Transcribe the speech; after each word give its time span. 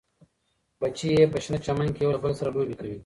بچي 0.79 1.07
یې 1.17 1.23
په 1.31 1.37
شنه 1.43 1.59
چمن 1.65 1.87
کې 1.95 2.01
یو 2.03 2.15
له 2.15 2.19
بل 2.23 2.31
سره 2.39 2.49
لوبې 2.55 2.75
کوي. 2.79 2.97